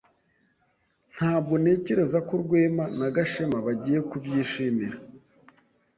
[1.15, 4.97] Ntabwo ntekereza ko Rwema na Gashema bagiye kubyishimira.